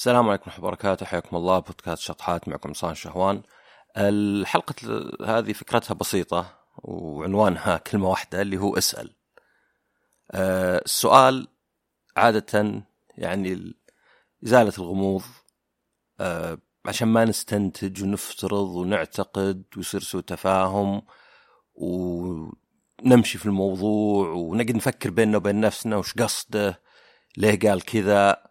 [0.00, 1.06] السلام عليكم ورحمة الله وبركاته.
[1.06, 1.58] حياكم الله.
[1.58, 2.48] بودكاست شطحات.
[2.48, 3.42] معكم صان شهوان.
[3.96, 4.74] الحلقة
[5.26, 9.14] هذه فكرتها بسيطة وعنوانها كلمة واحدة اللي هو اسأل.
[10.30, 11.48] آه، السؤال
[12.16, 12.82] عادة
[13.18, 13.74] يعني
[14.44, 15.22] إزالة الغموض
[16.20, 21.02] آه، عشان ما نستنتج ونفترض ونعتقد ويصير سوء تفاهم
[21.74, 26.80] ونمشي في الموضوع ونقعد نفكر بيننا وبين نفسنا وش قصده
[27.36, 28.49] ليه قال كذا.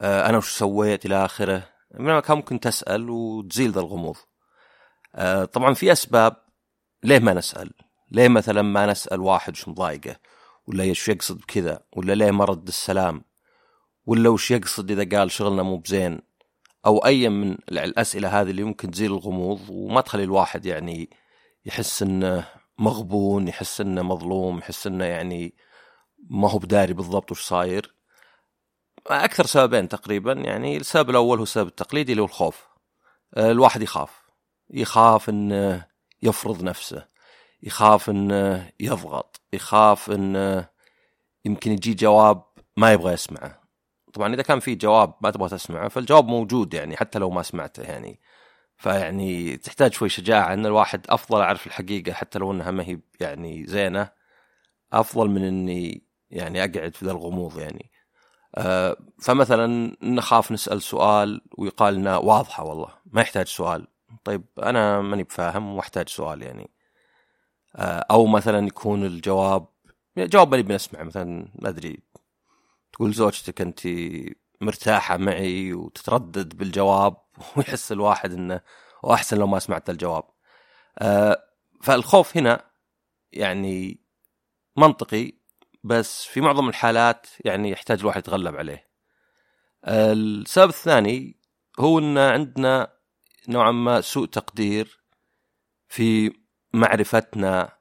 [0.00, 4.16] أنا وش سويت إلى آخره؟ من كان ممكن تسال وتزيل ذا الغموض.
[5.14, 6.36] آه، طبعا في أسباب
[7.04, 7.70] ليه ما نسأل؟
[8.10, 10.16] ليه مثلا ما نسأل واحد وش مضايقه؟
[10.66, 13.24] ولا إيش يقصد بكذا ولا ليه ما رد السلام؟
[14.06, 16.20] ولا وش يقصد إذا قال شغلنا مو بزين؟
[16.86, 21.10] أو أي من الأسئلة هذه اللي ممكن تزيل الغموض وما تخلي الواحد يعني
[21.66, 25.54] يحس إنه مغبون يحس إنه مظلوم يحس إنه يعني
[26.30, 27.97] ما هو بداري بالضبط وش صاير.
[29.10, 32.68] أكثر سببين تقريبا يعني السبب الأول هو السبب التقليدي اللي هو الخوف.
[33.34, 34.10] آه، الواحد يخاف.
[34.70, 35.86] يخاف انه
[36.22, 37.08] يفرض نفسه.
[37.62, 39.40] يخاف انه يضغط.
[39.52, 40.68] يخاف انه
[41.44, 42.42] يمكن يجي جواب
[42.76, 43.60] ما يبغى يسمعه.
[44.12, 47.82] طبعا إذا كان في جواب ما تبغى تسمعه فالجواب موجود يعني حتى لو ما سمعته
[47.82, 48.20] يعني.
[48.76, 53.66] فيعني تحتاج شوي شجاعة إن الواحد أفضل اعرف الحقيقة حتى لو إنها ما هي يعني
[53.66, 54.10] زينة.
[54.92, 57.90] أفضل من إني يعني أقعد في ذا الغموض يعني.
[57.92, 57.97] آه،
[59.20, 63.86] فمثلا نخاف نسأل سؤال ويقال لنا واضحة والله ما يحتاج سؤال.
[64.24, 66.70] طيب أنا ماني بفاهم واحتاج سؤال يعني.
[67.76, 69.66] آه، أو مثلا يكون الجواب
[70.18, 72.02] جواب ماني بنسمع مثلا ما أدري
[72.92, 73.80] تقول زوجتك أنت
[74.60, 77.16] مرتاحة معي وتتردد بالجواب
[77.56, 78.60] ويحس الواحد إنه
[79.02, 80.24] واحسن لو ما سمعت الجواب.
[80.98, 81.44] آه،
[81.82, 82.64] فالخوف هنا
[83.32, 84.00] يعني
[84.76, 85.37] منطقي
[85.84, 88.88] بس في معظم الحالات يعني يحتاج الواحد يتغلب عليه.
[89.84, 91.36] السبب الثاني
[91.80, 92.92] هو إن عندنا
[93.48, 95.00] نوعا ما سوء تقدير
[95.88, 96.32] في
[96.74, 97.78] معرفتنا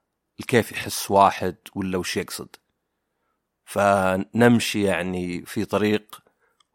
[0.47, 2.55] كيف يحس واحد ولا وش يقصد.
[3.65, 6.21] فنمشي يعني في طريق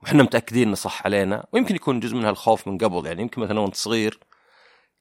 [0.02, 3.06] وإحنا متأكدين إنه صح علينا ويمكن يكون جزء منها الخوف من قبل.
[3.06, 4.18] يعني يمكن مثلا وأنت صغير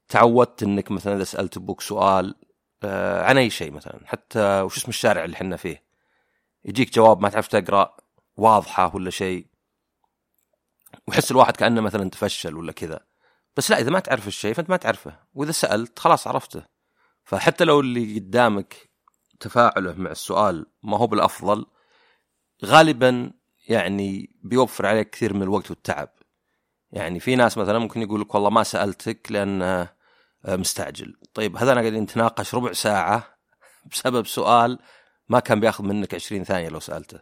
[0.07, 2.35] تعودت إنك مثلا إذا سألت أبوك سؤال
[2.83, 5.90] آه، عن أي شيء مثلا حتى وش اسم الشارع اللي إحنا فيه.
[6.65, 7.97] يجيك جواب ما تعرف تقرأ
[8.37, 9.47] واضحة ولا شيء.
[11.07, 12.99] ويحس الواحد كأنه مثلا تفشل ولا كذا.
[13.57, 15.19] بس لا إذا ما تعرف الشيء فأنت ما تعرفه.
[15.33, 16.65] وإذا سألت خلاص عرفته.
[17.23, 18.89] فحتى لو اللي قدامك
[19.39, 21.65] تفاعله مع السؤال ما هو بالأفضل
[22.65, 23.31] غالبا
[23.67, 26.09] يعني بيوفر عليك كثير من الوقت والتعب.
[26.91, 29.87] يعني في ناس مثلا ممكن يقول لك والله ما سألتك لأن
[30.47, 31.17] مستعجل.
[31.33, 33.37] طيب هذا أنا قاعدين نتناقش ربع ساعة
[33.91, 34.79] بسبب سؤال
[35.31, 37.19] ما كان بياخذ منك 20 ثانية لو سألته.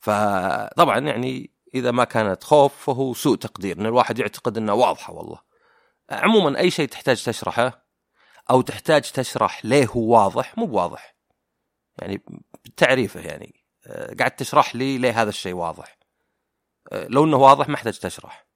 [0.00, 5.38] فطبعا يعني إذا ما كانت خوف فهو سوء تقدير إن الواحد يعتقد انها واضحة والله.
[6.10, 7.86] عموما أي شيء تحتاج تشرحه
[8.50, 11.14] أو تحتاج تشرح ليه هو واضح مو بواضح.
[11.98, 12.22] يعني
[12.64, 13.64] بتعريفه يعني.
[13.86, 15.98] آه، قاعد تشرح لي ليه هذا الشيء واضح.
[16.92, 18.46] آه، لو إنه واضح ما أحتاج تشرح.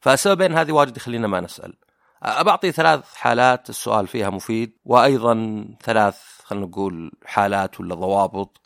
[0.00, 1.78] فسببين هذه واجد يخلينا ما نسأل.
[2.22, 8.60] أبعطي ثلاث حالات السؤال فيها مفيد وأيضا ثلاث خلينا نقول حالات ولا ضوابط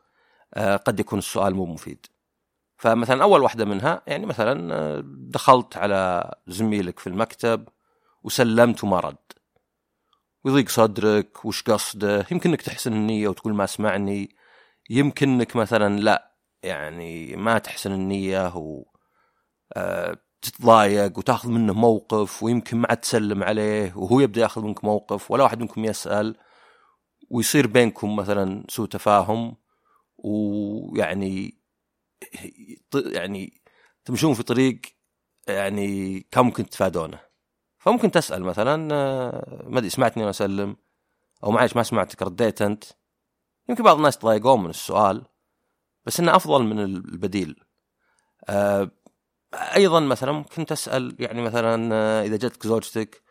[0.55, 2.07] آه، قد يكون السؤال مو مفيد.
[2.77, 7.69] فمثلا أول واحدة منها يعني مثلا آه، دخلت على زميلك في المكتب
[8.23, 9.17] وسلمت وما رد.
[10.45, 14.37] ويضيق صدرك وش قصده؟ يمكن إنك تحسن النية وتقول ما سمعني.
[14.91, 18.85] يمكن إنك مثلا لا يعني ما تحسن النية و
[19.73, 25.43] آه، تتضايق وتاخذ منه موقف ويمكن ما تسلم عليه وهو يبدأ ياخذ منك موقف ولا
[25.43, 26.37] واحد منكم يسأل
[27.31, 29.57] ويصير بينكم مثلا سوء تفاهم
[30.19, 31.61] ويعني
[32.95, 33.63] يعني
[34.05, 34.81] تمشون في طريق
[35.49, 37.21] يعني كان ممكن تتفادونه
[37.79, 38.77] فممكن تسأل مثلا
[39.69, 40.77] ما أدري سمعتني وأنا أسلم؟
[41.45, 42.85] أو معلش ما سمعتك رديت أنت؟
[43.69, 45.27] يمكن بعض الناس يتضايقون من السؤال
[46.07, 47.65] بس إنه أفضل من البديل.
[48.49, 48.91] أه
[49.55, 53.23] أيضا مثلا ممكن تسأل يعني مثلا آه، إذا جتك زوجتك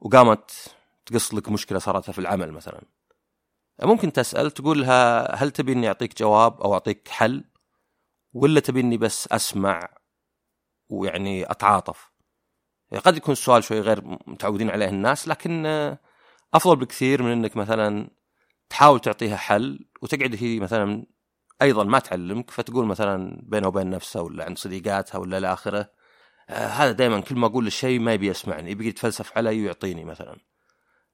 [0.00, 0.74] وقامت
[1.06, 2.82] تقص لك مشكلة صارتها في العمل مثلا
[3.82, 7.44] ممكن تسأل تقول لها هل تبي إني أعطيك جواب أو أعطيك حل
[8.32, 9.88] ولا تبي إني بس أسمع
[10.88, 12.12] ويعني أتعاطف؟
[13.04, 15.98] قد يكون السؤال شوي غير متعودين عليه الناس لكن آه،
[16.54, 18.10] أفضل بكثير من إنك مثلا
[18.68, 21.06] تحاول تعطيها حل وتقعد هي مثلا
[21.62, 25.90] أيضا ما تعلمك فتقول مثلا بينها وبين نفسها ولا عند صديقاتها ولا إلى آخره
[26.50, 30.36] آه هذا دائما كل ما أقول الشيء ما يبي يسمعني يبي يتفلسف علي ويعطيني مثلا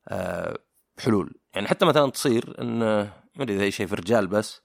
[0.08, 0.58] آه
[1.00, 1.34] حلول.
[1.54, 2.78] يعني حتى مثلا تصير إن
[3.36, 4.62] ما أدري إذا شيء في الرجال بس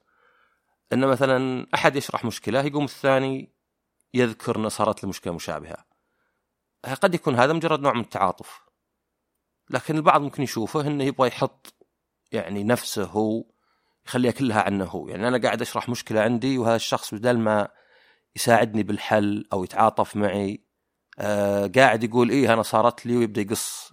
[0.92, 3.54] إن مثلا أحد يشرح مشكلة يقوم الثاني
[4.14, 5.84] يذكر انه صارت له مشكلة مشابهة.
[7.02, 8.60] قد يكون هذا مجرد نوع من التعاطف.
[9.70, 11.74] لكن البعض ممكن يشوفه إنه يبغى يحط
[12.32, 13.44] يعني نفسه هو
[14.06, 15.08] يخليها كلها عنه هو.
[15.08, 17.68] يعني أنا قاعد أشرح مشكلة عندي وهذا الشخص بدل ما
[18.36, 20.64] يساعدني بالحل أو يتعاطف معي
[21.18, 23.92] آه قاعد يقول إيه أنا صارت لي ويبدأ يقص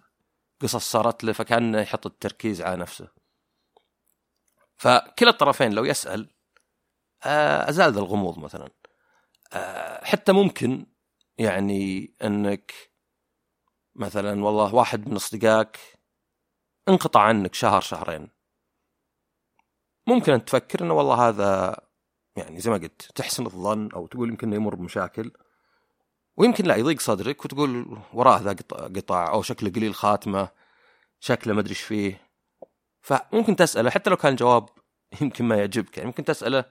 [0.62, 3.08] قصص صارت له فكانه يحط التركيز على نفسه.
[4.78, 6.30] فكلا الطرفين لو يسأل
[7.26, 8.70] آه أزال ذا الغموض مثلا.
[9.54, 10.86] آه حتى ممكن
[11.38, 12.74] يعني أنك
[13.96, 15.80] مثلا والله واحد من أصدقائك
[16.90, 18.41] انقطع عنك شهر شهرين.
[20.08, 21.82] ممكن أن تفكر إنه والله هذا
[22.36, 25.32] يعني زي ما قلت تحسن الظن أو تقول يمكن يمر بمشاكل.
[26.38, 30.50] ويمكن لا يضيق صدرك وتقول وراه ذا قطع أو شكله قليل خاتمة
[31.20, 32.22] شكله ما أدري إيش فيه.
[33.02, 34.70] فممكن تسأله حتى لو كان جواب
[35.22, 35.98] يمكن ما يعجبك.
[35.98, 36.66] يعني ممكن تسأله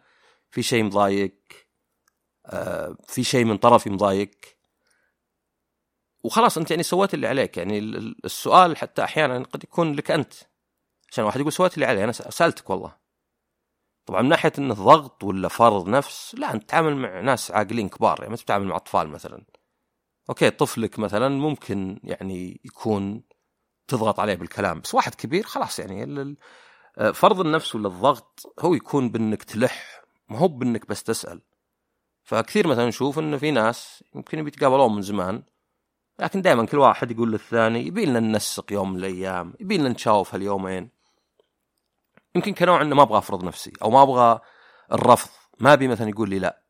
[0.51, 1.35] في شيء مضايق
[2.47, 4.31] آه في شيء من طرفي مضايق.
[6.25, 7.57] وخلاص أنت يعني سويت اللي عليك.
[7.57, 7.79] يعني
[8.25, 10.35] السؤال حتى أحيانا قد يكون لك أنت.
[11.13, 13.00] عشان واحد يقول سويت اللي علي أنا سألتك والله.
[14.11, 18.17] طبعا من ناحية إنه ضغط ولا فرض نفس لا أنت تتعامل مع ناس عاقلين كبار
[18.19, 19.45] يعني ما تتعامل مع أطفال مثلا.
[20.29, 23.23] okay طفلك مثلا ممكن يعني يكون
[23.89, 26.37] تضغط عليه بالكلام بس واحد كبير خلاص يعني
[27.15, 31.41] فرض النفس ولا الضغط هو يكون بإنك تلح ما هو بإنك بس تسأل.
[32.23, 35.43] فكثير مثلا نشوف إنه في ناس يمكن بيتقابلون من زمان
[36.19, 40.35] لكن دائما كل واحد يقول للثاني يبي لنا ننسق يوم من الأيام يبي لنا نتشاوف
[40.35, 41.00] هاليومين.
[42.35, 44.41] يمكن كنوع إنه ما أبغى أفرض نفسي أو ما أبغى
[44.93, 45.31] الرفض.
[45.61, 46.63] ما أبي مثلا يقول لي لا.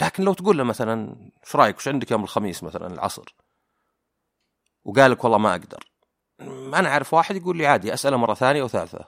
[0.00, 3.36] لكن لو تقول له مثلا إيش رأيك؟ وش عندك يوم الخميس مثلا العصر؟
[4.84, 5.92] وقال لك والله ما أقدر.
[6.40, 9.04] أنا أعرف واحد يقول لي عادي أسأله مرة ثانية وثالثة.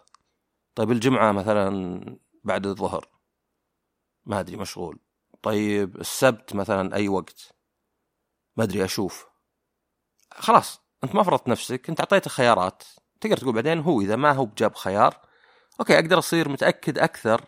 [0.74, 2.00] طيب الجمعة مثلا
[2.44, 3.08] بعد الظهر؟
[4.24, 4.98] ما أدري مشغول.
[5.42, 7.52] طيب السبت مثلا أي وقت؟
[8.56, 9.26] ما أدري أشوف.
[10.30, 12.82] خلاص أنت ما فرضت نفسك أنت اعطيته خيارات
[13.20, 15.29] تقدر تقول بعدين هو إذا ما هو بجايب خيار
[15.80, 17.44] okay أقدر أصير متأكد أكثر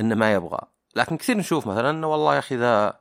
[0.00, 0.60] إنه ما يبغى.
[0.96, 3.00] لكن كثير نشوف مثلا إنه والله يا أخي ذا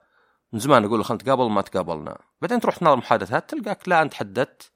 [0.54, 2.18] من زمان أقول له خلينا نتقابل ما تقابلنا.
[2.42, 4.72] بعدين تروح تناظر محادثات تلقاك لا أنت حددت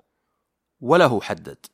[0.80, 1.66] ولا هو حدد.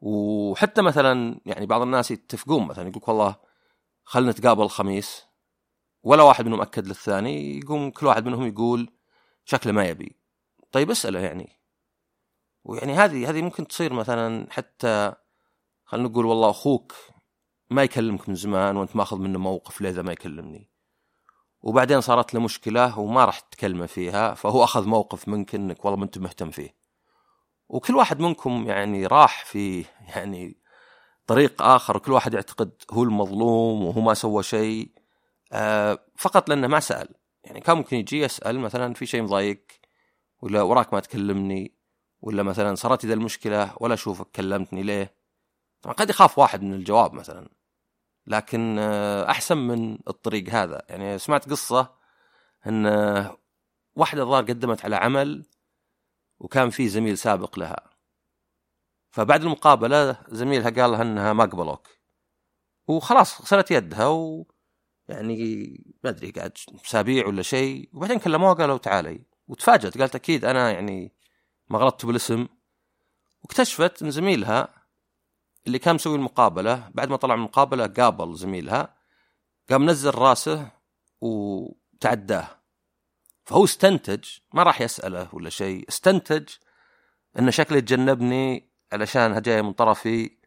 [0.00, 3.36] وحتى مثلا يعني بعض الناس يتفقون مثلا يقول والله
[4.04, 5.26] خلينا نتقابل الخميس
[6.02, 8.90] ولا واحد منهم أكد للثاني يقوم كل واحد منهم يقول
[9.44, 10.16] شكله ما يبي.
[10.72, 11.56] طيب اسأله يعني.
[12.64, 15.14] ويعني هذه هذه ممكن تصير مثلا حتى
[15.88, 16.94] خلينا نقول والله أخوك
[17.70, 20.70] ما يكلمك من زمان وأنت ماخذ منه موقف لذا ما يكلمني.
[21.62, 26.04] وبعدين صارت له مشكلة وما راح تكلمه فيها فهو أخذ موقف منك إنك والله ما
[26.04, 26.74] أنت مهتم فيه.
[27.68, 30.56] وكل واحد منكم يعني راح في يعني
[31.26, 34.90] طريق آخر وكل واحد يعتقد هو المظلوم وهو ما سوى شيء
[35.52, 37.08] آه فقط لأنه ما سأل.
[37.44, 39.62] يعني كان ممكن يجي يسأل مثلا في شيء مضايق
[40.42, 41.74] ولا وراك ما تكلمني
[42.20, 45.17] ولا مثلا صارت ذا المشكلة ولا أشوفك كلمتني ليه؟
[45.82, 47.48] طبعا قد يخاف واحد من الجواب مثلا
[48.28, 50.82] لكن آه، أحسن من الطريق هذا.
[50.88, 51.94] يعني سمعت قصة
[52.66, 53.38] إن آه،
[53.96, 55.46] واحدة الظاهر قدمت على عمل
[56.38, 57.90] وكان في زميل سابق لها.
[59.10, 61.88] فبعد المقابلة زميلها قال لها إنها ما قبلوك.
[62.86, 64.46] وخلاص غسلت يدها و
[65.08, 65.36] يعني
[66.04, 66.52] ما أدري قاعد
[66.86, 69.22] أسابيع ولا شيء وبعدين كلموها قالوا تعالي.
[69.48, 71.12] وتفاجأت قالت أكيد أنا يعني
[71.68, 72.46] ما غلطت بالاسم.
[73.42, 74.77] واكتشفت إن زميلها
[75.68, 78.94] اللي كان مسوي المقابلة بعد ما طلع من المقابلة قابل زميلها
[79.70, 80.70] قام نزل راسه
[81.20, 82.48] وتعداه.
[83.44, 86.48] فهو استنتج ما راح يسأله ولا شيء استنتج
[87.38, 90.38] إنه شكله يتجنبني علشان جاية من طرفي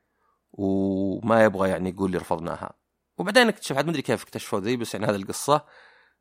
[0.53, 2.73] وما يبغى يعني يقول لي رفضناها.
[3.17, 5.65] وبعدين اكتشف ما أدري كيف اكتشفوا ذي بس يعني هذه القصة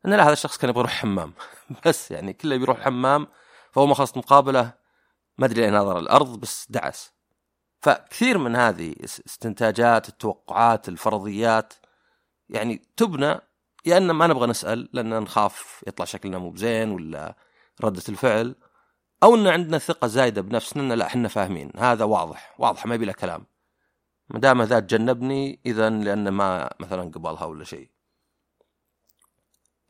[0.05, 1.33] إن لا هذا الشخص كان يبغى يروح حمام.
[1.85, 3.27] بس يعني كله بيروح حمام
[3.71, 4.73] فهو ما خلص مقابلة
[5.37, 7.20] ما أدري نظر الأرض بس دعس.
[7.81, 11.73] فكثير من هذه استنتاجات التوقعات الفرضيات
[12.49, 13.39] يعني تبنى
[13.85, 17.35] يا إن ما نبغى نسأل لأن نخاف يطلع شكلنا مو بزين ولا
[17.83, 18.55] ردة الفعل
[19.23, 21.71] أو إن عندنا ثقة زايدة بنفسنا إن لا إحنا فاهمين.
[21.77, 23.45] هذا واضح واضح ما يبي له كلام.
[24.29, 27.89] ما دام ذا تجنبني إذا لأن ما مثلا قبلها ولا شيء.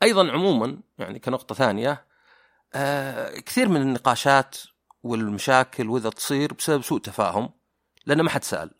[0.03, 2.05] أيضا عموما يعني كنقطة ثانية
[2.73, 4.57] آه كثير من النقاشات
[5.03, 7.60] والمشاكل وإذا تصير بسبب سوء تفاهم.
[8.05, 8.71] لأنه ما حد سأل.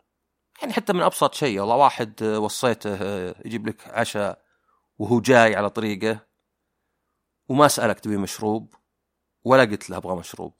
[0.61, 2.95] يعني حتى من أبسط شيء والله واحد وصيته
[3.45, 4.45] يجيب لك عشاء
[4.97, 6.19] وهو جاي على طريقه
[7.49, 8.75] وما سألك تبي مشروب
[9.43, 10.53] ولا قلت له أبغى مشروب.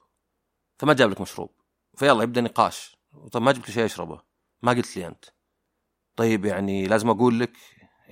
[0.80, 1.56] فما جاب لك مشروب.
[1.96, 2.98] فيلا يبدأ نقاش.
[3.32, 4.22] طيب ما جبت لي شيء أشربه؟
[4.62, 5.26] ما قلت لي أنت.
[6.16, 7.58] طيب يعني لازم أقول لك؟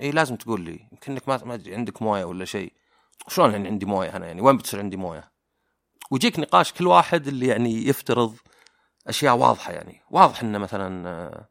[0.00, 0.88] اي لازم تقول لي.
[0.92, 2.72] يمكن إنك ما ادري عندك موية ولا شيء.
[3.28, 5.32] شلون يعني عندي موية أنا؟ يعني وين بتصير عندي موية؟
[6.10, 8.36] ويجيك نقاش كل واحد اللي يعني يفترض
[9.10, 10.02] أشياء واضحة يعني.
[10.10, 11.48] واضح انه مثلا آه،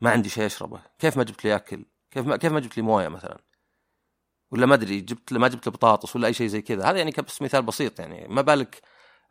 [0.00, 0.80] ما عندي شيء أشربه.
[0.98, 3.38] كيف ما جبت لي أكل؟ كيف ما كيف ما جبت لي موية مثلا؟
[4.50, 6.90] ولا ما أدري جبت ما جبت بطاطس ولا أي شيء زي كذا.
[6.90, 8.28] هذا يعني بس مثال بسيط يعني.
[8.28, 8.82] ما بالك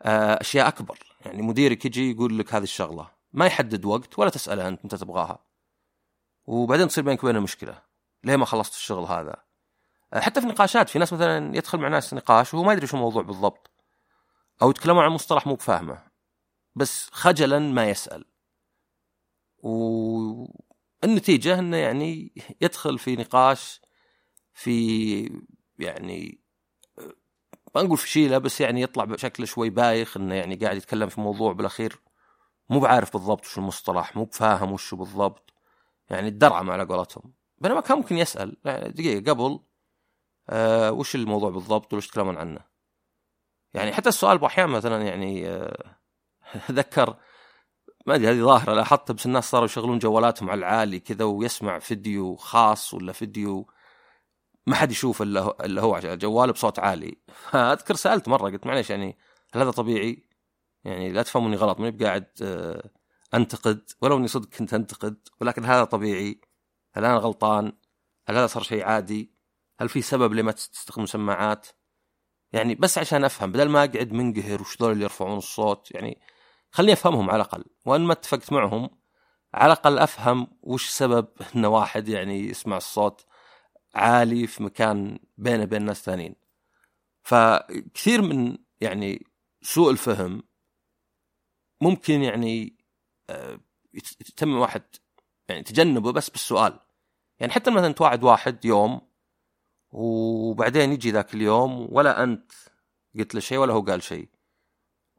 [0.02, 1.00] آه، أشياء أكبر.
[1.26, 3.12] يعني مديرك يجي يقول لك هذه الشغلة.
[3.34, 5.40] ما يحدد وقت ولا تساله أنت متى تبغاها.
[6.46, 7.82] وبعدين تصير بينك وبينه مشكلة.
[8.24, 9.36] ليه ما خلصت الشغل هذا؟
[10.14, 12.98] آه، حتى في نقاشات في ناس مثلا يدخل مع ناس نقاش وهو ما يدري شو
[12.98, 13.72] الموضوع بالضبط.
[14.62, 16.11] أو يتكلمون عن مصطلح مو بفاهمه.
[16.76, 18.26] بس خجلا ما يسأل.
[19.58, 23.82] والنتيجه إنه يعني يدخل في نقاش
[24.54, 25.42] في
[25.80, 26.42] يعني
[27.76, 31.54] ما نقول فشيله بس يعني يطلع بشكل شوي بايخ إنه يعني قاعد يتكلم في موضوع
[31.54, 32.00] بالأخير
[32.70, 35.54] مو بعارف بالضبط شو المصطلح مو بفاهم وش بالضبط.
[36.10, 37.34] يعني الدرعم على قولتهم.
[37.58, 38.58] بينما كان ممكن يسأل.
[38.96, 39.60] دقيقة قبل
[40.50, 42.60] آه وش الموضوع بالضبط وش تتكلمون عنه.
[43.74, 46.01] يعني حتى السؤال أحيانا مثلا يعني آه
[46.72, 47.18] ذكر
[48.06, 52.36] ما أدري هذه ظاهرة لاحظتها بس الناس صاروا يشغلون جوالاتهم على العالي كذا ويسمع فيديو
[52.36, 53.68] خاص ولا فيديو
[54.68, 57.18] ما حد يشوف إلا إلا هو على جواله بصوت عالي
[57.52, 59.18] فاذكر سألت مرة قلت معليش يعني
[59.54, 60.28] هل هذا طبيعي؟
[60.84, 62.90] يعني لا تفهموني غلط ماني بقاعد آه،
[63.34, 66.42] أنتقد ولو إني صدق كنت أنتقد ولكن هذا طبيعي
[66.94, 67.74] هل أنا غلطان؟
[68.28, 69.34] هل هذا صار شيء عادي؟
[69.80, 71.68] هل في سبب لما تستخدم سماعات؟
[72.54, 76.22] يعني بس عشان أفهم بدل ما أقعد منقهر وش ذول اللي يرفعون الصوت يعني
[76.72, 77.66] خليني أفهمهم على الأقل.
[77.86, 78.90] وان ما اتفقت معهم.
[79.54, 83.26] على الأقل أفهم وش سبب إن واحد يعني يسمع الصوت
[83.96, 86.36] عالي في مكان بينه وبين ناس ثانيين.
[87.24, 89.26] فكثير من يعني
[89.62, 90.44] سوء الفهم
[91.82, 92.78] ممكن يعني
[93.30, 93.60] آه،
[93.94, 94.84] يتم واحد
[95.50, 96.80] يعني تجنبه بس بالسؤال.
[97.40, 99.02] يعني حتى مثلا توعد واحد يوم
[99.92, 102.52] وبعدين يجي ذاك اليوم ولا أنت
[103.20, 104.30] قلت له شيء ولا هو قال شيء.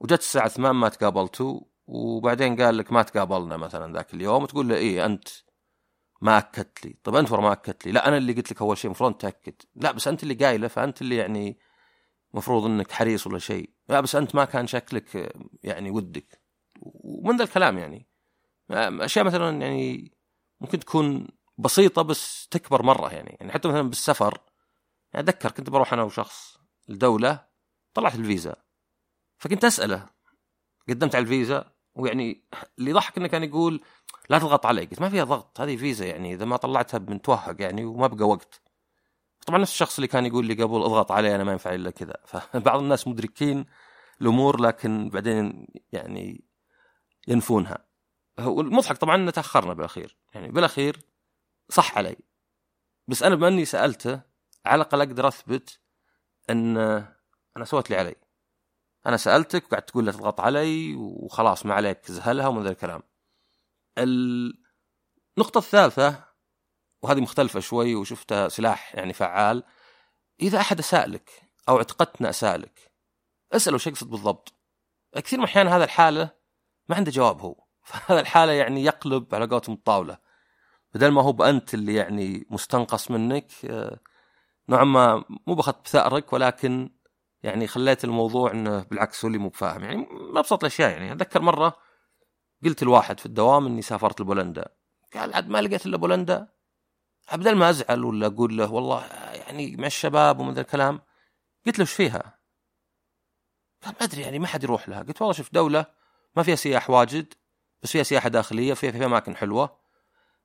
[0.03, 4.75] وجت الساعة 8 ما تقابلتوا وبعدين قال لك ما تقابلنا مثلا ذاك اليوم وتقول له
[4.75, 5.29] إيه أنت
[6.21, 6.97] ما أكدت لي.
[7.05, 7.93] طب أنت ما أكدت لي.
[7.93, 9.55] لا أنا اللي قلت لك أول شيء المفروض تأكد.
[9.75, 11.59] لا بس أنت اللي قايله فأنت اللي يعني
[12.33, 13.71] المفروض إنك حريص ولا شيء.
[13.89, 16.43] لا بس أنت ما كان شكلك يعني ودك.
[16.81, 18.09] ومن ذا الكلام يعني.
[18.71, 20.13] أشياء مثلا يعني
[20.61, 21.29] ممكن تكون
[21.59, 23.37] بسيطة بس تكبر مرة يعني.
[23.41, 24.41] يعني حتى مثلا بالسفر
[25.13, 26.59] يعني أتذكر كنت بروح أنا وشخص
[26.91, 27.45] الدولة
[27.95, 28.57] طلعت الفيزا.
[29.43, 30.07] فكنت أسأله
[30.89, 32.45] قدمت على الفيزا ويعني
[32.79, 33.81] اللي يضحك إنه كان يقول
[34.31, 37.85] لا تضغط علي قلت ما فيها ضغط هذه فيزا يعني إذا ما طلعتها بنتوهق يعني
[37.85, 38.63] وما بقى وقت.
[39.47, 42.17] طبعا نفس الشخص اللي كان يقول لي قبل اضغط علي أنا ما ينفع إلا كذا.
[42.31, 43.67] فبعض الناس مدركين
[44.21, 46.45] الأمور لكن بعدين يعني
[47.29, 47.87] ينفونها.
[48.41, 50.17] والمضحك طبعا ان تأخرنا بالأخير.
[50.35, 51.01] يعني بالأخير
[51.69, 52.17] صح علي.
[53.09, 54.21] بس أنا بما إني سألته
[54.67, 55.81] على الأقل أقدر أثبت
[56.51, 56.77] إن
[57.57, 58.22] أنا سويت اللي علي.
[59.07, 63.03] أنا سألتك وقعدت تقول لا تضغط علي وخلاص ما عليك زهلها ومن ذا الكلام.
[63.99, 66.25] النقطة الثالثة
[67.03, 69.63] وهذه مختلفة شوي وشفتها سلاح يعني فعال
[70.43, 71.31] إذا أحد أسألك
[71.69, 72.93] أو اعتقدت أن أسألك
[73.53, 74.55] اسأله وش يقصد بالضبط.
[75.15, 76.31] كثير من الأحيان هذا الحالة
[76.89, 77.65] ما عنده جواب هو.
[77.85, 80.19] فهذا الحالة يعني يقلب على قولتهم الطاولة.
[80.95, 83.99] بدل ما هو بأنت اللي يعني مستنقص منك آه،
[84.69, 86.91] نوعا ما مو بخط بثأرك ولكن
[87.43, 89.85] يعني خليت الموضوع إنه بالعكس هو اللي مو بفاهم.
[89.85, 89.97] يعني
[90.33, 90.91] ما ابسط الأشياء.
[90.91, 91.77] يعني أتذكر مرة
[92.65, 94.69] قلت لواحد في الدوام إني سافرت لبولندا.
[95.15, 96.49] قال عاد ما لقيت إلا بولندا.
[97.33, 101.01] بدل ما أزعل ولا أقول له والله يعني مع الشباب ومن ذا الكلام.
[101.67, 102.39] قلت له إيش فيها؟
[103.85, 105.03] قال ما أدري يعني ما حد يروح لها.
[105.03, 105.87] قلت والله شوف دولة
[106.37, 107.35] ما فيها سياح واجد
[107.83, 109.79] بس فيها سياحة داخلية فيها فيها أماكن حلوة.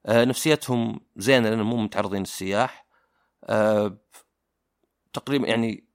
[0.06, 2.88] آه نفسيتهم زينة لانهم مو متعرضين للسياح.
[3.44, 3.98] آه
[5.13, 5.87] تقريبا يعني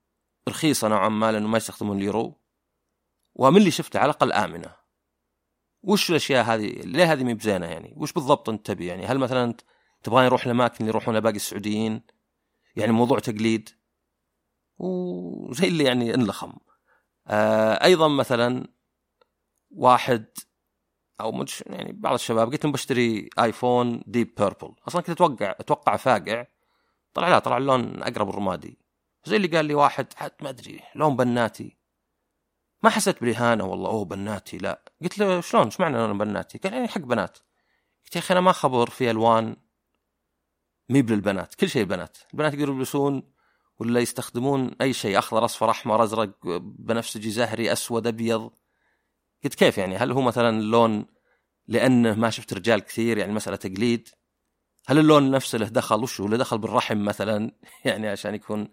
[0.49, 2.40] رخيصة نوعا ما لأنه ما يستخدمون اليورو.
[3.34, 4.76] ومن اللي شفته على الأقل آمنة.
[5.82, 9.54] وش الأشياء هذه؟ ليه هذه مي بزينة يعني؟ وش بالضبط أنت تبي يعني؟ هل مثلا
[10.02, 12.02] تبغاني أروح الاماكن اللي يروحون باقي السعوديين؟
[12.76, 13.68] يعني موضوع تقليد.
[14.78, 16.52] وزي اللي يعني انلخم.
[17.26, 18.66] آه أيضا مثلا
[19.70, 20.26] واحد
[21.20, 25.96] أو مش يعني بعض الشباب قلت لهم بشتري iPhone Deep Purple أصلا كنت أتوقع أتوقع
[25.96, 26.46] فاقع.
[27.14, 28.78] طلع لا طلع اللون أقرب الرمادي.
[29.24, 31.76] زي اللي قال لي واحد حتى ما أدري لون بناتي.
[32.82, 34.58] ما حسيت بالاهانه والله أوه بناتي.
[34.58, 34.84] لا.
[35.02, 37.38] قلت له شلون؟ إيش معنى لون بناتي؟ قال يعني حق بنات.
[38.04, 39.56] قلت يا أخي أنا ما خبر في ألوان
[40.88, 43.32] ميب للبنات كل شيء البنات البنات يقدروا يلبسون
[43.78, 46.30] ولا يستخدمون أي شيء أخضر أصفر أحمر أزرق
[46.78, 48.50] بنفسجي زهري أسود أبيض.
[49.44, 51.06] قلت كيف يعني؟ هل هو مثلا اللون
[51.66, 54.08] لأنه ما شفت رجال كثير يعني مسألة تقليد؟
[54.86, 57.50] هل اللون نفسه له دخل؟ وش له دخل بالرحم مثلا؟
[57.84, 58.68] يعني عشان يكون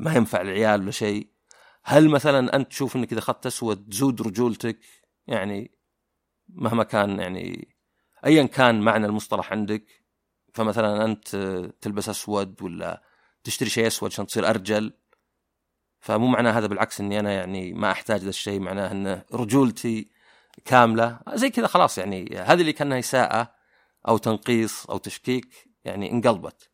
[0.00, 1.28] ما ينفع العيال ولا شيء.
[1.84, 4.78] هل مثلا أنت تشوف إنك إذا اخذت أسود تزود رجولتك؟
[5.26, 5.70] يعني
[6.48, 7.76] مهما كان يعني
[8.26, 9.84] ايا كان معنى المصطلح عندك
[10.54, 11.36] فمثلا أنت
[11.80, 13.02] تلبس أسود ولا
[13.44, 14.92] تشتري شيء أسود عشان تصير أرجل.
[16.00, 20.10] فمو معناه هذا بالعكس إني أنا يعني ما أحتاج ذا الشيء معناه إن رجولتي
[20.64, 21.20] كاملة.
[21.34, 23.54] زي كذا خلاص يعني هذه اللي كأنها إساءة
[24.08, 26.71] أو تنقيص أو تشكيك يعني انقلبت.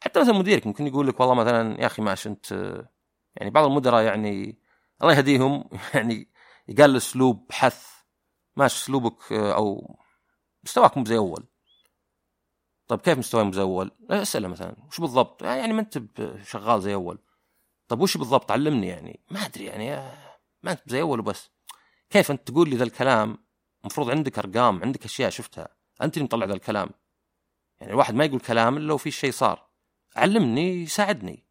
[0.00, 2.52] حتى مثلا مديرك ممكن يقول لك والله مثلا يا أخي ماش انت
[3.36, 4.58] يعني بعض المدراء يعني
[5.02, 6.30] الله يهديهم يعني
[6.68, 7.96] يقال أسلوب حث
[8.56, 9.96] ماشي أسلوبك أو
[10.64, 11.44] مستواك مو زي أول.
[12.88, 16.02] طيب كيف مستواي مو زي أول؟ أسأله مثلا وش بالضبط؟ يعني ما أنت
[16.44, 17.18] شغال زي أول.
[17.88, 19.20] طيب وش بالضبط؟ علمني يعني.
[19.30, 19.90] ما أدري يعني
[20.62, 21.50] ما أنت زي أول وبس.
[22.10, 23.38] كيف أنت تقول لي ذا الكلام؟
[23.80, 25.68] المفروض عندك أرقام عندك أشياء شفتها.
[26.02, 26.90] أنت اللي مطلع ذا الكلام.
[27.80, 29.65] يعني الواحد ما يقول كلام إلا لو في شيء صار.
[30.16, 31.46] علمني ساعدني.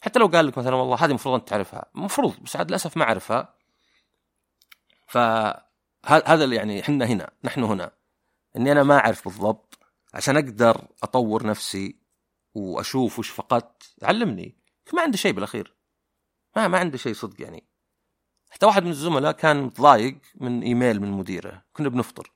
[0.00, 1.90] حتى لو قال لك مثلا والله هذه المفروض أنت تعرفها.
[1.96, 3.54] المفروض بس عاد للأسف ما أعرفها.
[5.08, 7.92] فهذا اللي يعني إحنا هنا نحن هنا.
[8.56, 9.78] إني أنا ما أعرف بالضبط
[10.14, 11.96] عشان أقدر أطور نفسي
[12.54, 13.94] وأشوف وش فقدت.
[14.02, 14.56] علمني.
[14.94, 15.76] ما عنده شيء بالأخير.
[16.56, 17.64] ما ما عنده شيء صدق يعني.
[18.50, 21.64] حتى واحد من الزملاء كان متضايق من إيميل من مديره.
[21.72, 22.32] كنا بنفطر.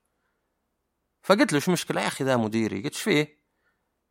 [1.22, 3.45] فقلت له شو المشكلة يا أخي ذا مديري؟ قلت إيش فيه؟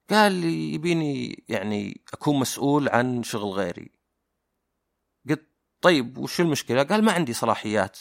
[0.10, 3.92] قال لي يبيني يعني أكون مسؤول عن شغل غيري.
[5.30, 5.50] قلت
[5.82, 8.00] طيب وش المشكلة؟ قال ما عندي صلاحيات.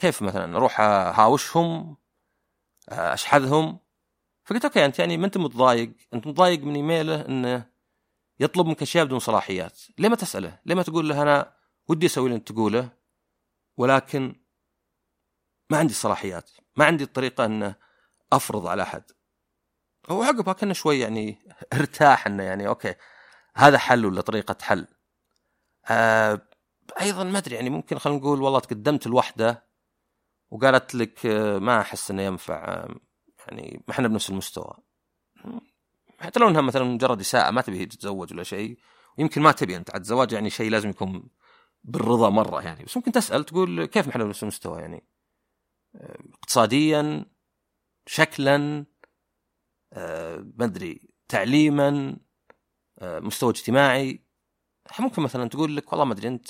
[0.00, 1.96] كيف مثلا أروح أهاوشهم
[2.88, 3.78] أشحذهم؟
[4.44, 7.70] فقلت okay أنت يعني ما أنت متضايق؟ أنت متضايق من إيميله إنه
[8.40, 9.80] يطلب منك أشياء بدون صلاحيات.
[9.98, 11.56] ليه ما تسأله؟ ليه ما تقول له أنا
[11.88, 12.88] ودي أسوي اللي أنت تقوله
[13.76, 14.40] ولكن
[15.70, 16.50] ما عندي صلاحيات.
[16.76, 17.74] ما عندي الطريقة ان
[18.32, 19.02] أفرض على أحد.
[20.08, 21.38] هو عقبها كان شوي يعني
[21.72, 22.94] ارتاح إنه يعني okay
[23.54, 24.86] هذا حل ولا طريقة حل؟
[25.90, 26.40] آه
[27.00, 29.70] أيضا ما أدري يعني ممكن خلينا نقول والله تقدمت لوحده
[30.50, 32.94] وقالت لك آه، ما أحس إنه ينفع آه،
[33.48, 34.74] يعني ما إحنا بنفس المستوى.
[36.18, 38.78] حتى لو إنها مثلا مجرد إساءة ما تبي تتزوج ولا شيء
[39.18, 41.30] ويمكن ما تبي أنت عاد الزواج يعني شيء لازم يكون
[41.84, 42.84] بالرضا مرة يعني.
[42.84, 45.06] بس ممكن تسأل تقول كيف نحن بنفس المستوى يعني؟
[46.34, 47.26] اقتصاديا
[48.06, 48.86] شكلا آه،
[50.56, 52.16] ما أدري تعليما
[52.98, 54.24] آه، مستوى اجتماعي.
[55.00, 56.48] ممكن مثلا تقول لك والله ما أدري أنت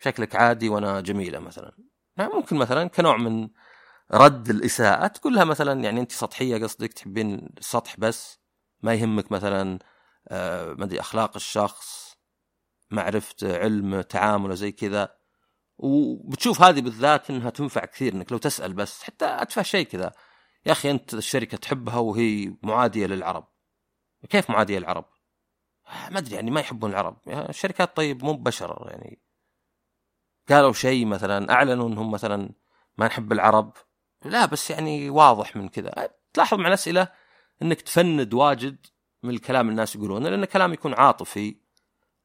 [0.00, 1.76] شكلك عادي وأنا جميلة مثلا.
[2.18, 3.48] ممكن مثلا كنوع من
[4.12, 8.40] رد الإساءة تقول لها مثلا يعني أنت سطحية قصدك تحبين السطح بس
[8.82, 9.78] ما يهمك مثلا
[10.28, 12.16] آه، ما أدري أخلاق الشخص
[12.90, 15.16] معرفته علم تعامله زي كذا.
[15.78, 20.12] وبتشوف هذه بالذات إنها تنفع كثير إنك لو تسأل بس حتى اتفه شيء كذا.
[20.66, 23.44] يا أخي أنت الشركة تحبها وهي معادية للعرب.
[24.30, 25.04] كيف معادية للعرب؟
[26.10, 27.16] ما أدري يعني ما يحبون العرب.
[27.28, 29.22] الشركات طيب مو بشر يعني
[30.48, 32.50] قالوا شيء مثلا أعلنوا إنهم مثلا
[32.98, 33.72] ما نحب العرب.
[34.24, 36.08] لا بس يعني واضح من كذا.
[36.32, 37.08] تلاحظ مع الأسئلة
[37.62, 38.86] إنك تفند واجد
[39.22, 41.56] من الكلام الناس يقولونه لأن الكلام يكون عاطفي.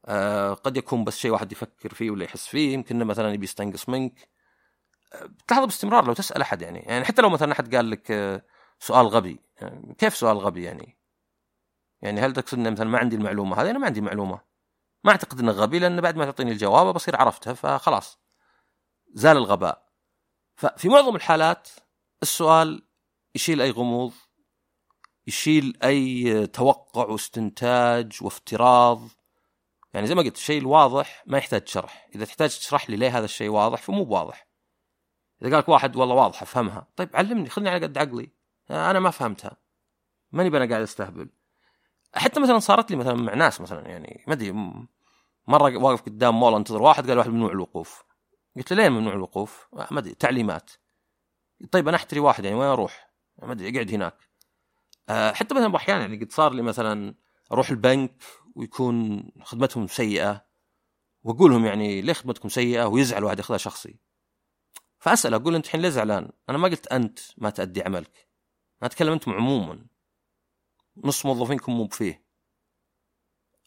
[0.06, 3.90] آه قد يكون بس شيء واحد يفكر فيه ولا يحس فيه يمكن مثلا يبي يستنقص
[3.90, 4.30] منك.
[5.48, 6.80] تلاحظ باستمرار لو تسأل أحد يعني.
[6.80, 8.46] يعني حتى لو مثلا أحد قال لك آه
[8.80, 10.98] سؤال غبي يعني كيف سؤال غبي يعني؟
[12.02, 14.42] يعني هل تقصد ان مثلا ما عندي المعلومة؟ هذه أنا ما عندي معلومة.
[15.04, 18.20] ما أعتقد إنه غبي لأن بعد ما تعطيني الجواب بصير عرفتها فخلاص.
[19.14, 19.88] زال الغباء.
[20.56, 21.70] ففي معظم الحالات
[22.22, 22.88] السؤال
[23.36, 24.14] يشيل أي غموض
[25.28, 29.02] يشيل أي توقع واستنتاج وافتراض.
[29.94, 32.10] يعني زي ما قلت الشيء الواضح ما يحتاج شرح.
[32.16, 34.47] إذا تحتاج تشرح لي ليه هذا الشيء واضح فمو بواضح.
[35.42, 36.88] إذا قالك واحد والله واضح أفهمها.
[36.96, 38.30] طيب علمني خذني على قد عقلي.
[38.72, 39.58] أنا ما فهمتها.
[40.32, 41.30] ماني أنا قاعد أستهبل.
[42.16, 44.52] حتى مثلا صارت لي مثلا مع ناس مثلا يعني ما أدري
[45.48, 48.04] مرة واقف قدام مول أنتظر واحد قال واحد ممنوع الوقوف.
[48.56, 50.72] قلت له ليه ممنوع الوقوف؟ ما أدري تعليمات.
[51.72, 53.12] طيب أنا أحتري واحد يعني وين أروح؟
[53.44, 54.18] ما أدري أقعد هناك.
[55.10, 57.16] أه حتى مثلا أحيانا يعني قد صار لي مثلا
[57.52, 58.24] أروح البنك
[58.56, 60.46] ويكون خدمتهم سيئة
[61.24, 64.00] واقول لهم يعني ليه خدمتكم سيئة؟ ويزعل واحد ياخذها شخصي.
[65.08, 68.30] فاسال أقول أنت الحين ليه زعلان؟ أنا ما قلت أنت ما تأدي عملك.
[68.82, 69.86] أنا أتكلم أنتم عموما.
[70.98, 72.26] نص موظفينكم مو بفيه.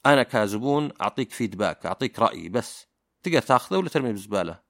[0.06, 2.86] أنا كزبون أعطيك فيدباك أعطيك رايي بس.
[3.22, 4.62] تقدر تأخذه ولا ترميه بالزباله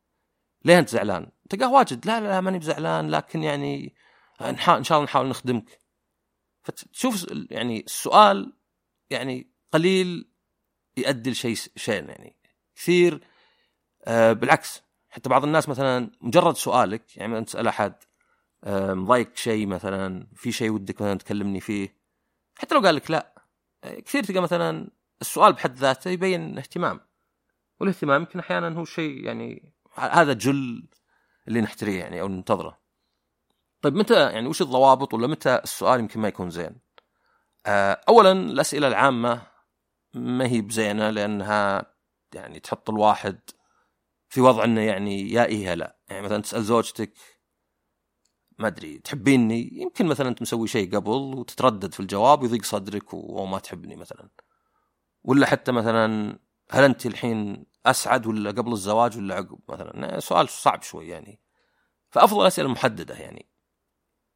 [0.65, 2.07] ليه أنت زعلان؟ تلقاه واجد.
[2.07, 3.95] لا لا ماني بزعلان لكن يعني
[4.41, 5.81] إن شاء الله نحاول نخدمك.
[6.63, 8.57] فتشوف يعني السؤال
[9.11, 10.33] يعني قليل
[10.97, 12.37] يؤدي لشيء شيء يعني
[12.75, 13.27] كثير.
[14.05, 14.90] آه بالعكس.
[15.11, 17.95] حتى بعض الناس مثلا مجرد سؤالك يعني مثلا تسأل أحد
[18.65, 21.97] آه مضايق شيء مثلا في شيء ودك مثلا تكلمني فيه
[22.59, 23.35] حتى لو قال لك لا
[23.85, 27.01] آه، كثير تلقى مثلا السؤال بحد ذاته يبين اهتمام
[27.81, 30.89] والاهتمام يمكن أحيانا هو شيء يعني هذا جل
[31.49, 32.81] اللي نحتريه يعني أو ننتظره.
[33.83, 36.77] طيب متى يعني وش الضوابط ولا متى السؤال يمكن ما يكون زين؟
[37.67, 39.43] آه، اولا الأسئلة العامة
[40.15, 41.87] ما هي بزينة لأنها
[42.35, 43.41] يعني تحط الواحد
[44.31, 45.97] في وضع إنه يعني يا إيه لا.
[46.09, 47.13] يعني مثلا تسأل زوجتك
[48.59, 53.59] ما أدري تحبيني؟ يمكن مثلا أنت مسوي شيء قبل وتتردد في الجواب ويضيق صدرك وما
[53.59, 54.31] تحبني مثلا.
[55.25, 56.39] ولا حتى مثلا
[56.71, 60.21] هل أنت الحين أسعد ولا قبل الزواج ولا عقب؟ مثلا.
[60.21, 61.41] سؤال صعب شوي يعني.
[62.11, 63.49] فأفضل أسئلة محددة يعني.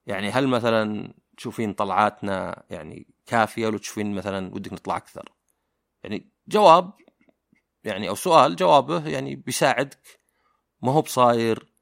[0.07, 5.33] يعني هل مثلا تشوفين طلعاتنا يعني كافية ولا تشوفين مثلا ودك نطلع أكثر؟
[6.03, 6.93] يعني جواب
[7.85, 10.21] يعني أو سؤال جوابه يعني بيساعدك.
[10.83, 11.75] ما هو بصاير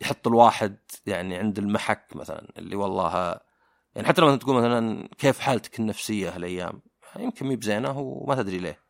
[0.00, 3.40] يحط الواحد يعني عند المحك مثلا اللي والله
[3.94, 6.82] يعني حتى لما تقول مثلا كيف حالتك النفسية هالأيام؟
[7.18, 8.84] يمكن مي بزينة وما تدري ليه.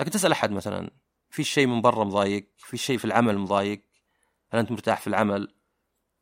[0.00, 0.90] لكن تسأل أحد مثلا
[1.30, 3.82] في شيء من برا مضايق؟ في شيء في العمل مضايق؟
[4.50, 5.54] هل أنت مرتاح في العمل؟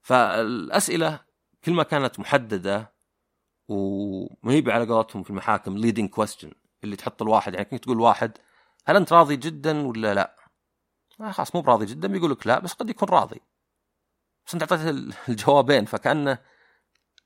[0.01, 1.21] فالأسئلة
[1.65, 2.95] كل ما كانت محددة
[3.69, 6.55] وما هي على قولتهم في المحاكم leading question
[6.85, 8.39] اللي تحط الواحد يعني كنت تقول واحد
[8.87, 10.37] هل أنت راضي جدا ولا لا؟
[11.21, 13.41] آه خلاص مو براضي جدا بيقول لك لا بس قد يكون راضي.
[14.47, 14.91] بس أنت اعطيته
[15.29, 16.39] الجوابين فكانه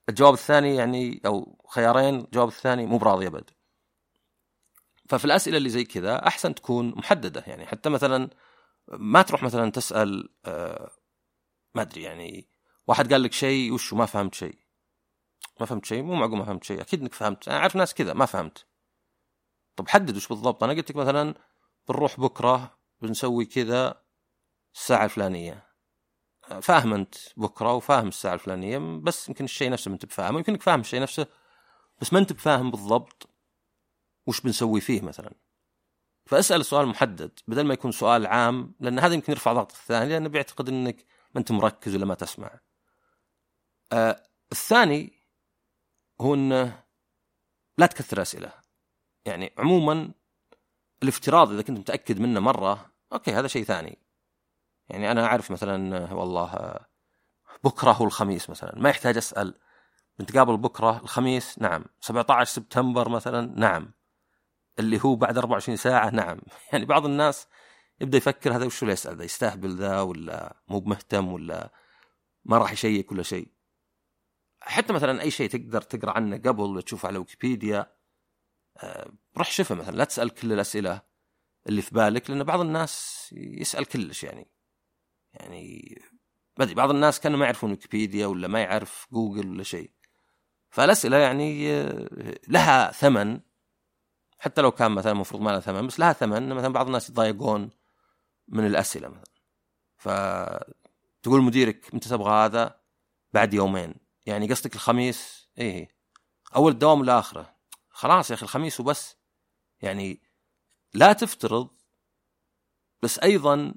[0.09, 3.51] الجواب الثاني يعني أو خيارين الجواب الثاني مو براضي ابد
[5.09, 7.45] ففي الأسئلة اللي زي كذا أحسن تكون محددة.
[7.47, 8.31] يعني حتى مثلا
[8.89, 10.91] ما تروح مثلا تسأل آه
[11.75, 12.49] ما أدري يعني
[12.87, 14.59] واحد قال لك شيء وشو ما فهمت شيء.
[15.61, 17.49] ما فهمت شيء مو معقول ما فهمت شيء أكيد إنك فهمت.
[17.49, 18.68] أنا أعرف ناس كذا ما فهمت.
[19.79, 20.65] طب حدد وش بالضبط.
[20.65, 21.35] أنا قلت لك مثلا
[21.89, 24.03] بنروح بكرة بنسوي كذا
[24.75, 25.69] الساعة الفلانية.
[26.63, 30.63] فاهم أنت بكرة وفاهم الساعة الفلانية بس يمكن الشيء نفسه ما أنت بفاهمه يمكن إنك
[30.63, 31.27] فاهم الشيء نفسه
[32.01, 33.29] بس ما أنت بفاهم بالضبط
[34.27, 35.35] وش بنسوي فيه مثلا.
[36.27, 40.29] فأسأل سؤال محدد بدل ما يكون سؤال عام لأن هذا يمكن يرفع ضغط الثاني لأنه
[40.29, 40.97] بيعتقد إنك
[41.35, 42.61] ما أنت مركز ولا ما تسمع.
[43.93, 45.13] آه الثاني
[46.21, 46.85] هو إنه
[47.79, 48.68] لا تكثر أسئلة.
[49.25, 50.13] يعني عموما
[51.03, 53.99] الافتراض إذا كنت متأكد منه مرة أوكي هذا شيء ثاني.
[54.89, 56.79] يعني أنا أعرف مثلا والله
[57.65, 59.55] بكرة هو الخميس مثلا ما يحتاج أسأل.
[60.19, 61.85] بنتقابل بكرة الخميس؟ نعم.
[62.01, 63.93] 17 سبتمبر مثلا؟ نعم.
[64.79, 66.41] اللي هو بعد 24 ساعة؟ نعم.
[66.73, 67.47] يعني بعض الناس
[68.01, 71.73] يبدأ يفكر هذا وش اللي يسأل ذا يستهبل ذا ولا مو بمهتم ولا
[72.45, 73.53] ما راح يشيك ولا شيء.
[74.61, 77.98] حتى مثلا أي شيء تقدر تقرأ عنه قبل تشوفه على ويكيبيديا
[79.37, 81.03] روح شوفه مثلا لا تسأل كل الأسئلة
[81.67, 84.51] اللي في بالك لأن بعض الناس يسأل كلش يعني.
[85.35, 85.99] يعني
[86.61, 89.91] أدري بعض الناس كانوا ما يعرفون ويكيبيديا ولا ما يعرف جوجل ولا شيء.
[90.71, 92.09] فالأسئلة يعني آه،
[92.49, 93.41] لها ثمن.
[94.39, 97.71] حتى لو كان مثلا المفروض ما لها ثمن بس لها ثمن مثلا بعض الناس يتضايقون
[98.49, 99.35] من الأسئلة مثلا.
[99.97, 102.81] فتقول مديرك متى تبغى هذا
[103.33, 103.95] بعد يومين.
[104.27, 105.89] يعني قصدك الخميس؟ إيه.
[106.57, 107.58] أول الدوام ولا آخره؟
[107.99, 109.17] خلاص يا أخي الخميس وبس.
[109.81, 110.23] يعني
[110.95, 111.71] لا تفترض
[113.03, 113.75] بس أيضا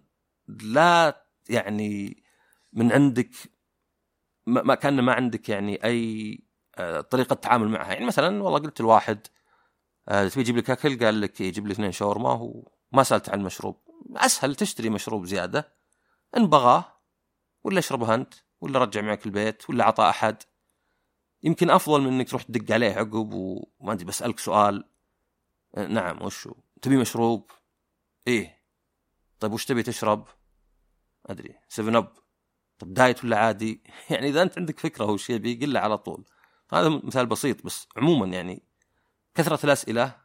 [0.47, 2.23] لا يعني
[2.73, 3.29] من عندك
[4.47, 6.39] ما كان ما عندك يعني أي
[6.77, 7.93] آه، طريقة تعامل معها.
[7.93, 9.27] يعني مثلا والله قلت الواحد
[10.09, 12.31] آه، تبي يجيب لك أكل؟ قال لك يجيب لي اثنين شاورما
[12.93, 13.81] وما سألت عن المشروب.
[14.15, 15.75] أسهل تشتري مشروب زيادة
[16.37, 17.01] إن بغاه
[17.63, 20.43] ولا اشربه أنت ولا رجع معك البيت ولا عطى أحد.
[21.43, 24.83] يمكن أفضل من إنك تروح تدق عليه عقب وما أدري بسالك سؤال.
[25.75, 27.51] آه، نعم وشو؟ تبي مشروب؟
[28.27, 28.61] إيه.
[29.39, 30.27] طيب وش تبي تشرب؟
[31.25, 31.55] أدري.
[31.69, 32.13] 7 أب.
[32.79, 36.25] طب دايت ولا عادي؟ يعني إذا أنت عندك فكرة هو شيء بيقل على طول.
[36.73, 38.63] هذا مثال بسيط بس عموما يعني
[39.35, 40.15] كثرة الأسئلة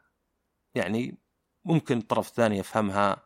[0.75, 1.17] يعني
[1.65, 3.23] ممكن الطرف الثاني يفهمها.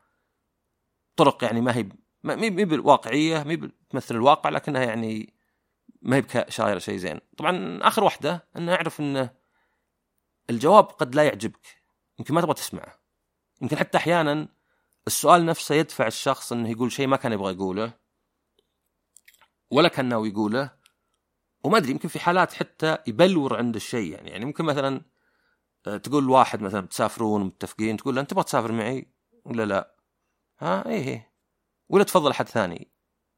[1.16, 1.90] طرق يعني ما هي
[2.24, 5.34] ما هي بالواقعية ما هي بتمثل الواقع لكنها يعني
[6.02, 7.20] ما هي شايره شيء زين.
[7.38, 9.30] طبعا آخر واحدة انه أعرف انه
[10.50, 11.68] الجواب قد لا يعجبك.
[12.20, 13.02] يمكن ما تبغى تسمعه.
[13.62, 14.48] يمكن حتى أحيانا
[15.08, 17.94] السؤال نفسه يدفع الشخص أنه يقول شيء ما كان يبغى يقوله
[19.72, 20.72] ولا كان ناوي يقوله
[21.64, 24.30] وما أدري يمكن في حالات حتى يبلور عند الشيء يعني.
[24.30, 25.02] يعني ممكن مثلا
[25.88, 29.14] آه، تقول واحد مثلا بتسافرون متفقين تقول له أنت تبغى تسافر معي؟
[29.46, 29.96] ولا لا؟
[30.60, 31.34] ها إيه إيه.
[31.90, 32.92] ولا تفضل حد ثاني.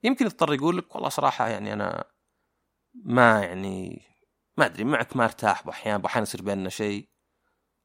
[0.03, 2.03] يمكن يضطر يقول لك والله صراحة يعني أنا
[2.93, 4.01] ما يعني
[4.57, 7.09] ما أدري معك ما أرتاح بأحيان أحيانا يصير بيننا شيء.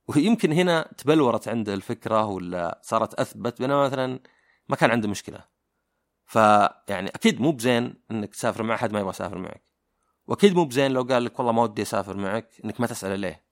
[0.08, 4.20] ويمكن هنا تبلورت عنده الفكرة ولا صارت أثبت بينما مثلا
[4.68, 5.44] ما كان عنده مشكلة.
[6.26, 9.64] فيعني أكيد مو بزين إنك تسافر مع أحد ما يبغى يسافر معك.
[10.26, 13.44] وأكيد مو بزين لو قال لك والله ما ودي أسافر معك إنك ما تسأله ليه.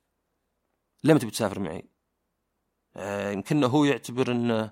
[1.04, 1.90] ليه ما تبي تسافر معي؟
[2.96, 4.70] آه، يمكن هو يعتبر إنه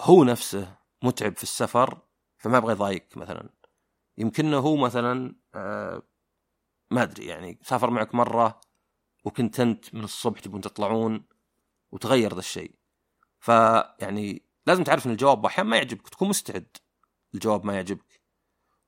[0.00, 2.02] هو نفسه متعب في السفر
[2.38, 3.53] فما يبغى يضايقك مثلا.
[4.18, 6.02] يمكن هو مثلا آه،
[6.90, 8.60] ما أدري يعني سافر معك مرة
[9.24, 11.24] وكنت أنت من الصبح تبون تطلعون
[11.92, 12.74] وتغير ذا الشيء.
[13.40, 16.76] فيعني لازم تعرف إن الجواب أحيانا ما يعجبك تكون مستعد.
[17.34, 18.20] الجواب ما يعجبك.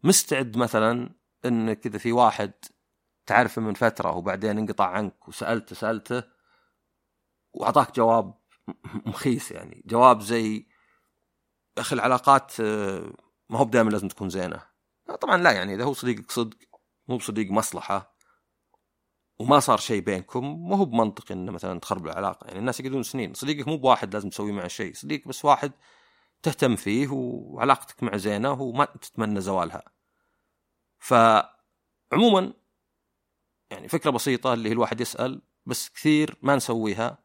[0.04, 1.10] مستعد مثلا
[1.44, 2.52] ان كذا في واحد
[3.26, 6.22] تعرفه من فترة وبعدين انقطع عنك وسألته سألته
[7.52, 8.34] وأعطاك جواب
[9.06, 10.66] مخيس يعني جواب زي
[11.78, 12.60] أخي العلاقات
[13.50, 14.75] ما هو دائما لازم تكون زينه
[15.14, 16.56] طبعا لا يعني إذا هو صديقك صدق
[17.08, 18.16] مو بصديق مصلحة
[19.38, 22.46] وما صار شيء بينكم مو هو بمنطق إنه مثلا تخرب العلاقة.
[22.46, 25.72] يعني الناس يقعدون سنين صديقك مو بواحد لازم تسوي معه شيء صديق بس واحد
[26.42, 29.82] تهتم فيه وعلاقتك معه زينة وما تتمنى زوالها.
[30.98, 32.52] فعموما
[33.70, 37.18] يعني فكرة بسيطة اللي هي الواحد يسأل بس كثير ما نسويها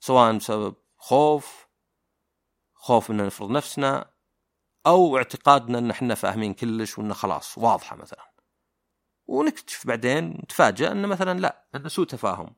[0.00, 1.66] سواء بسبب خوف
[2.74, 4.10] خوف ان نفرض نفسنا
[4.86, 8.32] أو اعتقادنا إن إحنا فاهمين كلش وإنه خلاص واضحة مثلا.
[9.26, 12.56] ونكتشف بعدين نتفاجأ إن مثلا لا انه سوء تفاهم.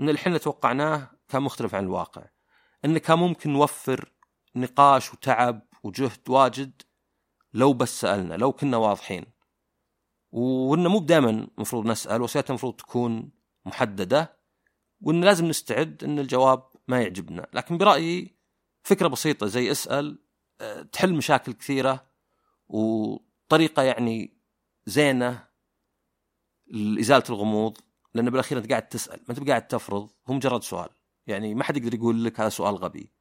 [0.00, 2.24] إن اللي إحنا توقعناه كان مختلف عن الواقع.
[2.84, 4.12] إن كان ممكن نوفر
[4.56, 6.82] نقاش وتعب وجهد واجد
[7.54, 9.26] لو بس سألنا لو كنا واضحين.
[10.32, 13.30] وإنه مو دائما المفروض نسأل وسيلتنا المفروض تكون
[13.64, 14.38] محددة.
[15.00, 17.46] وإن لازم نستعد إن الجواب ما يعجبنا.
[17.52, 18.36] لكن برأيي
[18.82, 20.21] فكرة بسيطة زي اسأل
[20.92, 22.06] تحل مشاكل كثيرة
[22.68, 24.36] وطريقة يعني
[24.86, 25.44] زينة
[26.66, 27.78] لإزالة الغموض
[28.14, 30.88] لأن بالأخير أنت قاعد تسأل ما أنت قاعد تفرض هو مجرد سؤال.
[31.26, 33.12] يعني ما حد يقدر يقول لك هذا سؤال غبي.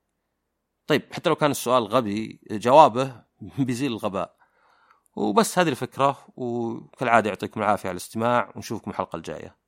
[0.87, 3.23] طيب حتى لو كان السؤال غبي جوابه
[3.59, 4.35] بيزيل الغباء.
[5.15, 9.60] وبس هذه الفكرة وكالعادة يعطيكم العافية على الاستماع ونشوفكم الحلقة الجاية.